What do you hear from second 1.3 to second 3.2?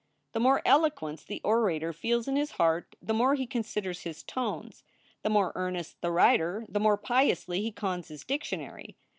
orator feels in his heart the